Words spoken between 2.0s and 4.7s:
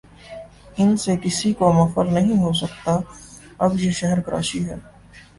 نہیں ہو سکتا اب ہر شہر کراچی